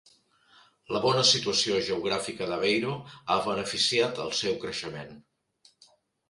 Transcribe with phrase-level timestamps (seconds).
[0.95, 2.95] La bona situació geogràfica d'Aveiro
[3.35, 5.15] ha beneficiat el seu creixement.